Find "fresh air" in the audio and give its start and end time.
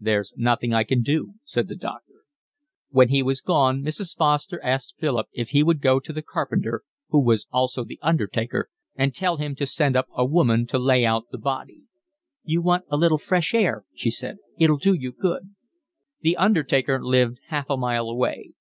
13.18-13.84